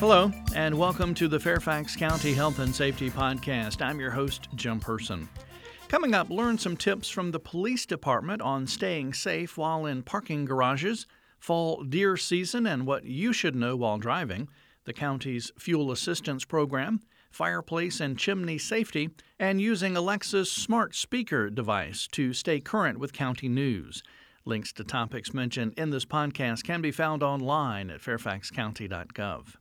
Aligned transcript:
Hello, 0.00 0.32
and 0.54 0.78
welcome 0.78 1.12
to 1.12 1.28
the 1.28 1.38
Fairfax 1.38 1.94
County 1.94 2.32
Health 2.32 2.58
and 2.58 2.74
Safety 2.74 3.10
Podcast. 3.10 3.82
I'm 3.82 4.00
your 4.00 4.10
host, 4.10 4.48
Jim 4.54 4.80
Person. 4.80 5.28
Coming 5.88 6.14
up, 6.14 6.30
learn 6.30 6.56
some 6.56 6.74
tips 6.74 7.10
from 7.10 7.30
the 7.30 7.38
police 7.38 7.84
department 7.84 8.40
on 8.40 8.66
staying 8.66 9.12
safe 9.12 9.58
while 9.58 9.84
in 9.84 10.02
parking 10.02 10.46
garages, 10.46 11.06
fall 11.38 11.84
deer 11.84 12.16
season, 12.16 12.66
and 12.66 12.86
what 12.86 13.04
you 13.04 13.34
should 13.34 13.54
know 13.54 13.76
while 13.76 13.98
driving, 13.98 14.48
the 14.84 14.94
county's 14.94 15.52
fuel 15.58 15.92
assistance 15.92 16.46
program, 16.46 17.00
fireplace 17.30 18.00
and 18.00 18.18
chimney 18.18 18.56
safety, 18.56 19.10
and 19.38 19.60
using 19.60 19.98
Alexa's 19.98 20.50
smart 20.50 20.94
speaker 20.94 21.50
device 21.50 22.08
to 22.12 22.32
stay 22.32 22.58
current 22.58 22.98
with 22.98 23.12
county 23.12 23.50
news. 23.50 24.02
Links 24.46 24.72
to 24.72 24.82
topics 24.82 25.34
mentioned 25.34 25.74
in 25.76 25.90
this 25.90 26.06
podcast 26.06 26.64
can 26.64 26.80
be 26.80 26.90
found 26.90 27.22
online 27.22 27.90
at 27.90 28.00
fairfaxcounty.gov. 28.00 29.56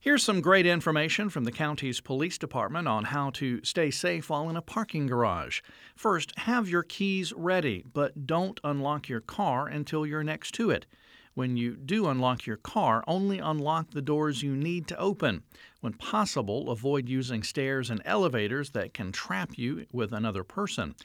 Here's 0.00 0.22
some 0.22 0.40
great 0.40 0.64
information 0.64 1.28
from 1.28 1.42
the 1.42 1.50
county's 1.50 2.00
police 2.00 2.38
department 2.38 2.86
on 2.86 3.06
how 3.06 3.30
to 3.30 3.64
stay 3.64 3.90
safe 3.90 4.30
while 4.30 4.48
in 4.48 4.56
a 4.56 4.62
parking 4.62 5.08
garage. 5.08 5.60
First, 5.96 6.38
have 6.38 6.68
your 6.68 6.84
keys 6.84 7.32
ready, 7.32 7.82
but 7.92 8.24
don't 8.24 8.60
unlock 8.62 9.08
your 9.08 9.20
car 9.20 9.66
until 9.66 10.06
you're 10.06 10.22
next 10.22 10.52
to 10.52 10.70
it. 10.70 10.86
When 11.34 11.56
you 11.56 11.76
do 11.76 12.08
unlock 12.08 12.46
your 12.46 12.56
car, 12.56 13.04
only 13.06 13.38
unlock 13.38 13.90
the 13.90 14.02
doors 14.02 14.42
you 14.42 14.56
need 14.56 14.88
to 14.88 14.98
open. 14.98 15.44
When 15.80 15.92
possible, 15.92 16.70
avoid 16.70 17.08
using 17.08 17.44
stairs 17.44 17.90
and 17.90 18.02
elevators 18.04 18.70
that 18.70 18.92
can 18.92 19.12
trap 19.12 19.56
you 19.56 19.86
with 19.92 20.12
another 20.12 20.42
person. 20.42 20.96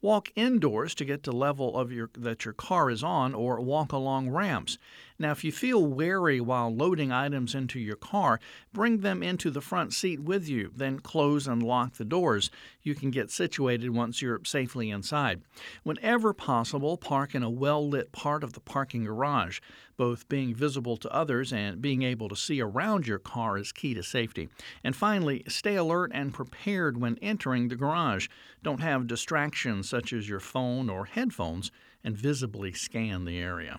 Walk 0.00 0.30
indoors 0.34 0.94
to 0.94 1.04
get 1.04 1.22
to 1.24 1.32
level 1.32 1.76
of 1.76 1.92
your 1.92 2.08
that 2.16 2.46
your 2.46 2.54
car 2.54 2.88
is 2.88 3.04
on 3.04 3.34
or 3.34 3.60
walk 3.60 3.92
along 3.92 4.30
ramps. 4.30 4.78
Now, 5.22 5.30
if 5.30 5.44
you 5.44 5.52
feel 5.52 5.86
wary 5.86 6.40
while 6.40 6.74
loading 6.74 7.12
items 7.12 7.54
into 7.54 7.78
your 7.78 7.94
car, 7.94 8.40
bring 8.72 9.02
them 9.02 9.22
into 9.22 9.52
the 9.52 9.60
front 9.60 9.94
seat 9.94 10.18
with 10.18 10.48
you, 10.48 10.72
then 10.74 10.98
close 10.98 11.46
and 11.46 11.62
lock 11.62 11.94
the 11.94 12.04
doors. 12.04 12.50
You 12.82 12.96
can 12.96 13.12
get 13.12 13.30
situated 13.30 13.90
once 13.90 14.20
you're 14.20 14.40
safely 14.44 14.90
inside. 14.90 15.42
Whenever 15.84 16.32
possible, 16.32 16.96
park 16.96 17.36
in 17.36 17.44
a 17.44 17.48
well 17.48 17.88
lit 17.88 18.10
part 18.10 18.42
of 18.42 18.54
the 18.54 18.60
parking 18.60 19.04
garage. 19.04 19.60
Both 19.96 20.28
being 20.28 20.56
visible 20.56 20.96
to 20.96 21.14
others 21.14 21.52
and 21.52 21.80
being 21.80 22.02
able 22.02 22.28
to 22.28 22.34
see 22.34 22.60
around 22.60 23.06
your 23.06 23.20
car 23.20 23.56
is 23.56 23.70
key 23.70 23.94
to 23.94 24.02
safety. 24.02 24.48
And 24.82 24.96
finally, 24.96 25.44
stay 25.46 25.76
alert 25.76 26.10
and 26.12 26.34
prepared 26.34 27.00
when 27.00 27.16
entering 27.22 27.68
the 27.68 27.76
garage. 27.76 28.26
Don't 28.64 28.80
have 28.80 29.06
distractions 29.06 29.88
such 29.88 30.12
as 30.12 30.28
your 30.28 30.40
phone 30.40 30.90
or 30.90 31.04
headphones 31.04 31.70
and 32.02 32.16
visibly 32.16 32.72
scan 32.72 33.24
the 33.24 33.38
area. 33.38 33.78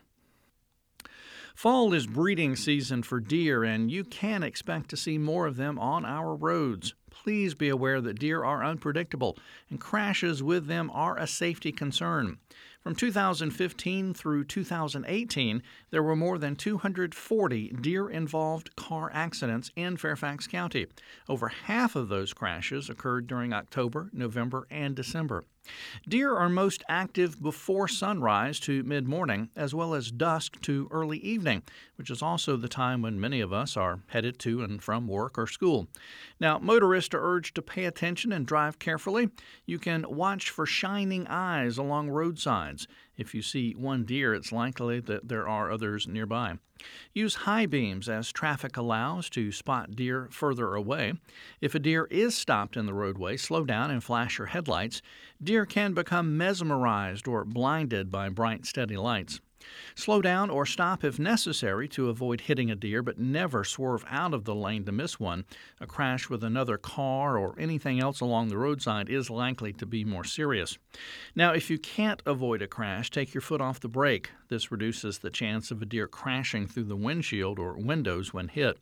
Fall 1.54 1.94
is 1.94 2.08
breeding 2.08 2.56
season 2.56 3.04
for 3.04 3.20
deer, 3.20 3.64
and 3.64 3.92
you 3.92 4.04
can 4.04 4.44
expect 4.44 4.90
to 4.90 4.98
see 4.98 5.18
more 5.18 5.46
of 5.46 5.56
them 5.56 5.78
on 5.78 6.04
our 6.04 6.36
roads. 6.36 6.94
Please 7.14 7.54
be 7.54 7.70
aware 7.70 8.02
that 8.02 8.20
deer 8.20 8.44
are 8.44 8.64
unpredictable, 8.64 9.38
and 9.70 9.80
crashes 9.80 10.42
with 10.42 10.66
them 10.66 10.90
are 10.94 11.18
a 11.18 11.28
safety 11.28 11.72
concern. 11.72 12.40
From 12.82 12.96
2015 12.96 14.14
through 14.14 14.44
2018, 14.44 15.64
there 15.92 16.04
were 16.04 16.18
more 16.18 16.38
than 16.38 16.58
240 16.58 17.70
deer 17.80 18.10
involved 18.10 18.76
car 18.76 19.10
accidents 19.14 19.72
in 19.78 19.96
Fairfax 19.96 20.48
County. 20.48 20.88
Over 21.30 21.48
half 21.48 21.96
of 21.96 22.10
those 22.10 22.34
crashes 22.34 22.90
occurred 22.90 23.26
during 23.26 23.54
October, 23.54 24.10
November, 24.12 24.68
and 24.70 24.96
December. 24.96 25.46
Deer 26.10 26.36
are 26.36 26.50
most 26.50 26.84
active 26.90 27.42
before 27.42 27.88
sunrise 27.88 28.60
to 28.60 28.84
mid 28.84 29.08
morning, 29.08 29.50
as 29.56 29.74
well 29.74 29.94
as 29.94 30.12
dusk 30.12 30.60
to 30.62 30.90
early 30.92 31.20
evening, 31.20 31.64
which 31.96 32.10
is 32.10 32.22
also 32.22 32.58
the 32.58 32.68
time 32.68 33.02
when 33.02 33.18
many 33.18 33.40
of 33.40 33.54
us 33.54 33.78
are 33.78 34.02
headed 34.08 34.38
to 34.40 34.62
and 34.62 34.84
from 34.84 35.08
work 35.08 35.38
or 35.38 35.48
school. 35.48 35.88
Now, 36.38 36.60
motorists 36.60 37.03
are 37.10 37.20
urge 37.20 37.54
to 37.56 37.62
pay 37.62 37.86
attention 37.86 38.32
and 38.32 38.46
drive 38.46 38.80
carefully. 38.80 39.30
You 39.66 39.80
can 39.80 40.06
watch 40.08 40.50
for 40.50 40.66
shining 40.66 41.28
eyes 41.28 41.78
along 41.78 42.10
roadsides. 42.10 42.88
If 43.18 43.36
you 43.36 43.42
see 43.42 43.74
one 43.74 44.06
deer, 44.06 44.34
it's 44.34 44.52
likely 44.52 45.00
that 45.02 45.28
there 45.28 45.48
are 45.48 45.72
others 45.72 46.08
nearby. 46.08 46.58
Use 47.14 47.36
high 47.36 47.66
beams 47.66 48.10
as 48.10 48.32
traffic 48.32 48.76
allows 48.78 49.30
to 49.32 49.52
spot 49.52 49.96
deer 49.96 50.28
further 50.32 50.76
away. 50.76 51.14
If 51.62 51.76
a 51.76 51.80
deer 51.80 52.06
is 52.12 52.36
stopped 52.36 52.76
in 52.76 52.86
the 52.86 52.94
roadway, 52.94 53.38
slow 53.38 53.64
down 53.64 53.92
and 53.92 54.04
flash 54.04 54.38
your 54.38 54.48
headlights. 54.48 55.02
Deer 55.42 55.66
can 55.66 55.94
become 55.94 56.38
mesmerized 56.38 57.28
or 57.28 57.46
blinded 57.46 58.12
by 58.12 58.30
bright, 58.30 58.66
steady 58.66 58.98
lights. 58.98 59.40
Slow 59.96 60.22
down 60.22 60.50
or 60.50 60.66
stop 60.66 61.04
if 61.04 61.20
necessary 61.20 61.88
to 61.90 62.10
avoid 62.10 62.42
hitting 62.42 62.72
a 62.72 62.76
deer, 62.76 63.04
but 63.04 63.20
never 63.20 63.64
swerve 63.64 64.06
out 64.10 64.34
of 64.34 64.46
the 64.46 64.56
lane 64.56 64.86
to 64.86 64.92
miss 64.92 65.20
one. 65.20 65.46
A 65.80 65.88
crash 65.88 66.30
with 66.30 66.44
another 66.44 66.78
car 66.78 67.38
or 67.38 67.56
anything 67.60 68.00
else 68.00 68.20
along 68.20 68.50
the 68.50 68.58
roadside 68.58 69.10
is 69.10 69.30
likely 69.30 69.74
to 69.74 69.86
be 69.86 70.04
more 70.04 70.24
serious. 70.24 70.78
Now, 71.36 71.54
if 71.54 71.70
you 71.70 71.78
can't 71.78 72.22
avoid 72.26 72.62
a 72.62 72.68
crash, 72.68 73.10
take 73.10 73.34
your 73.34 73.42
foot 73.42 73.62
off 73.62 73.80
the 73.80 73.88
brake. 73.88 74.32
This 74.50 74.72
reduces 74.72 75.20
the 75.20 75.30
chance 75.30 75.72
of 75.72 75.82
a 75.82 75.86
deer 75.86 76.08
crashing 76.08 76.68
through 76.68 76.84
the 76.84 76.96
windshield 76.96 77.58
or 77.58 77.74
windows 77.74 78.34
when 78.34 78.50
hit. 78.50 78.78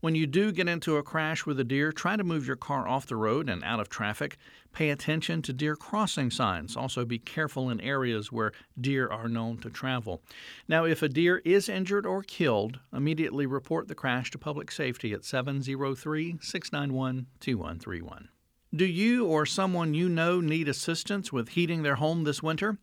When 0.00 0.14
you 0.14 0.26
do 0.26 0.52
get 0.52 0.68
into 0.68 0.96
a 0.96 1.02
crash 1.02 1.46
with 1.46 1.58
a 1.60 1.64
deer, 1.64 1.92
try 1.92 2.16
to 2.16 2.24
move 2.24 2.46
your 2.46 2.56
car 2.56 2.86
off 2.86 3.06
the 3.06 3.16
road 3.16 3.48
and 3.48 3.64
out 3.64 3.80
of 3.80 3.88
traffic. 3.88 4.36
Pay 4.72 4.90
attention 4.90 5.40
to 5.42 5.52
deer 5.52 5.76
crossing 5.76 6.30
signs. 6.30 6.76
Also, 6.76 7.04
be 7.04 7.18
careful 7.18 7.70
in 7.70 7.80
areas 7.80 8.32
where 8.32 8.52
deer 8.78 9.08
are 9.08 9.28
known 9.28 9.58
to 9.58 9.70
travel. 9.70 10.20
Now, 10.68 10.84
if 10.84 11.02
a 11.02 11.08
deer 11.08 11.42
is 11.44 11.68
injured 11.68 12.06
or 12.06 12.22
killed, 12.22 12.80
immediately 12.92 13.46
report 13.46 13.88
the 13.88 13.94
crash 13.94 14.30
to 14.32 14.38
public 14.38 14.70
safety 14.70 15.12
at 15.12 15.24
703 15.24 16.38
691 16.40 17.26
2131. 17.40 18.28
Do 18.74 18.86
you 18.86 19.26
or 19.26 19.46
someone 19.46 19.94
you 19.94 20.08
know 20.08 20.40
need 20.40 20.68
assistance 20.68 21.32
with 21.32 21.50
heating 21.50 21.82
their 21.82 21.94
home 21.96 22.24
this 22.24 22.42
winter? 22.42 22.78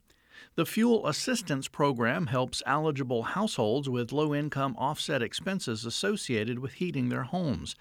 The 0.56 0.66
Fuel 0.66 1.07
Assistance 1.07 1.68
Program 1.68 2.28
helps 2.28 2.63
eligible 2.66 3.24
households 3.24 3.90
with 3.90 4.12
low 4.12 4.34
income 4.34 4.75
offset 4.78 5.22
expenses 5.22 5.85
associated 5.85 6.59
with 6.59 6.74
heating 6.74 7.09
their 7.09 7.24
homes. 7.24 7.75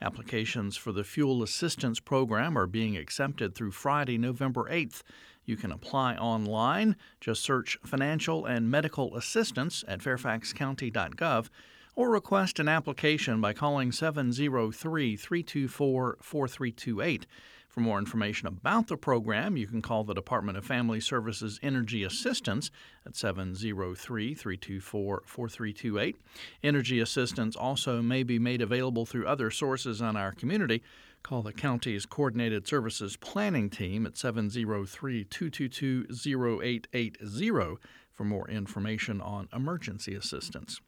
Applications 0.00 0.76
for 0.76 0.92
the 0.92 1.04
Fuel 1.04 1.42
Assistance 1.42 2.00
Program 2.00 2.56
are 2.56 2.66
being 2.66 2.96
accepted 2.96 3.54
through 3.54 3.70
Friday, 3.70 4.18
November 4.18 4.68
8th. 4.70 5.02
You 5.46 5.56
can 5.56 5.72
apply 5.72 6.16
online. 6.16 6.96
Just 7.20 7.42
search 7.42 7.78
Financial 7.84 8.44
and 8.44 8.70
Medical 8.70 9.16
Assistance 9.16 9.84
at 9.88 10.00
fairfaxcounty.gov 10.00 11.48
or 11.94 12.10
request 12.10 12.58
an 12.58 12.68
application 12.68 13.40
by 13.40 13.54
calling 13.54 13.90
703 13.90 15.16
324 15.16 16.18
4328. 16.20 17.26
For 17.68 17.80
more 17.80 17.98
information 17.98 18.48
about 18.48 18.86
the 18.86 18.96
program, 18.96 19.58
you 19.58 19.66
can 19.66 19.82
call 19.82 20.02
the 20.02 20.14
Department 20.14 20.56
of 20.56 20.64
Family 20.64 20.98
Services 20.98 21.60
Energy 21.62 22.02
Assistance 22.04 22.70
at 23.04 23.14
703 23.14 24.34
324 24.34 25.22
4328. 25.26 26.16
Energy 26.62 27.00
assistance 27.00 27.54
also 27.54 28.00
may 28.00 28.22
be 28.22 28.38
made 28.38 28.62
available 28.62 29.04
through 29.04 29.26
other 29.26 29.50
sources 29.50 30.00
in 30.00 30.16
our 30.16 30.32
community. 30.32 30.82
Call 31.22 31.42
the 31.42 31.52
county's 31.52 32.06
Coordinated 32.06 32.68
Services 32.68 33.16
Planning 33.16 33.68
Team 33.70 34.06
at 34.06 34.16
703 34.16 35.24
222 35.24 36.06
0880 36.10 37.76
for 38.12 38.24
more 38.24 38.48
information 38.48 39.20
on 39.20 39.48
emergency 39.52 40.14
assistance. 40.14 40.80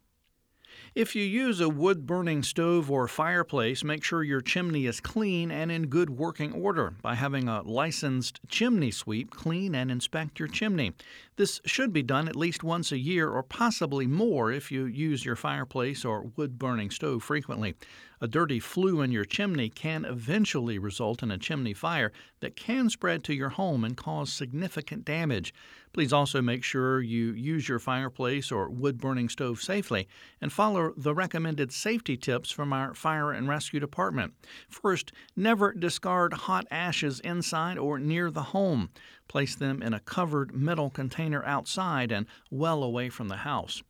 If 0.95 1.15
you 1.15 1.23
use 1.23 1.61
a 1.61 1.69
wood 1.69 2.07
burning 2.07 2.43
stove 2.43 2.91
or 2.91 3.07
fireplace, 3.09 3.85
make 3.85 4.03
sure 4.03 4.23
your 4.23 4.41
chimney 4.41 4.87
is 4.87 5.01
clean 5.01 5.51
and 5.51 5.71
in 5.71 5.89
good 5.89 6.09
working 6.09 6.53
order 6.53 6.95
by 7.03 7.15
having 7.15 7.47
a 7.47 7.63
licensed 7.63 8.41
chimney 8.49 8.91
sweep 8.91 9.31
clean 9.31 9.75
and 9.75 9.91
inspect 9.91 10.39
your 10.39 10.49
chimney. 10.49 10.95
This 11.37 11.61
should 11.67 11.93
be 11.93 12.03
done 12.03 12.27
at 12.27 12.35
least 12.35 12.65
once 12.65 12.91
a 12.91 12.99
year 12.99 13.29
or 13.31 13.43
possibly 13.43 14.07
more 14.07 14.51
if 14.51 14.73
you 14.73 14.87
use 14.87 15.25
your 15.25 15.37
fireplace 15.37 16.05
or 16.05 16.33
wood 16.37 16.59
burning 16.59 16.91
stove 16.91 17.23
frequently. 17.23 17.75
A 18.21 18.27
dirty 18.27 18.59
flue 18.59 19.01
in 19.01 19.13
your 19.13 19.25
chimney 19.25 19.69
can 19.69 20.05
eventually 20.05 20.79
result 20.79 21.23
in 21.23 21.31
a 21.31 21.39
chimney 21.39 21.75
fire 21.75 22.13
that 22.41 22.57
can 22.57 22.91
spread 22.91 23.23
to 23.25 23.35
your 23.35 23.51
home 23.51 23.85
and 23.85 23.97
cause 23.97 24.33
significant 24.33 25.05
damage. 25.05 25.55
Please 25.93 26.13
also 26.13 26.43
make 26.43 26.65
sure 26.65 27.01
you 27.01 27.31
use 27.33 27.69
your 27.69 27.79
fireplace 27.79 28.51
or 28.51 28.69
wood 28.69 28.99
burning 28.99 29.29
stove 29.29 29.63
safely 29.63 30.09
and 30.41 30.53
follow 30.79 30.95
the 30.97 31.15
recommended 31.15 31.73
safety 31.73 32.17
tips 32.17 32.51
from 32.51 32.73
our 32.73 32.95
fire 32.95 33.33
and 33.33 33.49
rescue 33.49 33.81
department. 33.81 34.35
First, 34.69 35.13
never 35.35 35.73
discard 35.73 36.33
hot 36.33 36.67
ashes 36.71 37.21
inside 37.21 37.79
or 37.79 37.99
near 37.99 38.31
the 38.31 38.55
home. 38.55 38.91
Place 39.27 39.57
them 39.57 39.83
in 39.83 39.93
a 39.93 40.01
covered 40.01 40.55
metal 40.55 40.89
container 40.89 41.45
outside 41.45 42.13
and 42.13 42.27
well 42.51 42.83
away 42.83 43.09
from 43.09 43.29
the 43.29 43.39
house. 43.39 43.83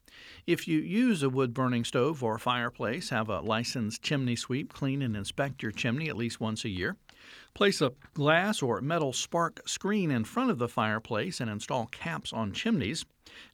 If 0.47 0.67
you 0.67 0.79
use 0.79 1.23
a 1.23 1.29
wood 1.29 1.53
burning 1.53 1.85
stove 1.85 2.25
or 2.25 2.39
fireplace, 2.39 3.11
have 3.11 3.29
a 3.29 3.41
licensed 3.41 4.03
chimney 4.03 4.35
sweep 4.35 4.73
clean 4.73 5.03
and 5.03 5.15
inspect 5.15 5.63
your 5.63 5.73
chimney 5.73 6.09
at 6.09 6.17
least 6.17 6.41
once 6.41 6.65
a 6.65 6.71
year. 6.71 6.97
Place 7.55 7.81
a 7.81 7.93
glass 8.15 8.63
or 8.63 8.81
metal 8.81 9.13
spark 9.13 9.69
screen 9.69 10.11
in 10.11 10.25
front 10.25 10.51
of 10.51 10.59
the 10.59 10.69
fireplace 10.69 11.41
and 11.41 11.51
install 11.51 11.87
caps 11.87 12.33
on 12.33 12.53
chimneys. 12.53 13.05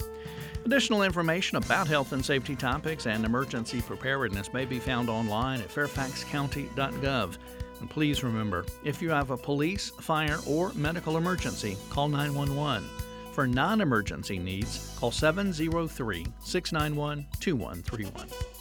Additional 0.64 1.02
information 1.02 1.58
about 1.58 1.86
health 1.86 2.12
and 2.12 2.24
safety 2.24 2.56
topics 2.56 3.06
and 3.06 3.26
emergency 3.26 3.82
preparedness 3.82 4.50
may 4.54 4.64
be 4.64 4.78
found 4.78 5.10
online 5.10 5.60
at 5.60 5.68
fairfaxcounty.gov. 5.68 7.36
And 7.80 7.90
please 7.90 8.24
remember 8.24 8.64
if 8.82 9.02
you 9.02 9.10
have 9.10 9.30
a 9.30 9.36
police, 9.36 9.90
fire, 10.00 10.38
or 10.46 10.72
medical 10.72 11.18
emergency, 11.18 11.76
call 11.90 12.08
911. 12.08 12.88
For 13.32 13.46
non 13.46 13.82
emergency 13.82 14.38
needs, 14.38 14.96
call 14.98 15.10
703 15.10 16.26
691 16.40 17.26
2131. 17.40 18.53